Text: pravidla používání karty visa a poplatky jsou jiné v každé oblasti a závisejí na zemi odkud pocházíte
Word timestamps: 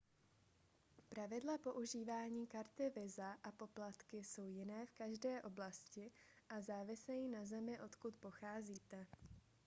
pravidla 1.09 1.57
používání 1.57 2.47
karty 2.47 2.89
visa 2.95 3.37
a 3.43 3.51
poplatky 3.51 4.17
jsou 4.17 4.47
jiné 4.49 4.85
v 4.85 4.91
každé 4.93 5.41
oblasti 5.41 6.11
a 6.49 6.61
závisejí 6.61 7.29
na 7.29 7.45
zemi 7.45 7.79
odkud 7.79 8.15
pocházíte 8.15 9.07